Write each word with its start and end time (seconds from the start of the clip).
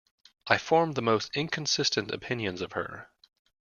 I 0.47 0.57
formed 0.57 0.95
the 0.95 1.03
most 1.03 1.29
inconsistent 1.37 2.09
opinions 2.09 2.61
of 2.63 2.71
her. 2.73 3.11